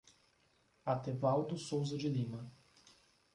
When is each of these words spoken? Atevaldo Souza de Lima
Atevaldo 0.85 1.57
Souza 1.59 1.95
de 1.95 2.09
Lima 2.09 2.51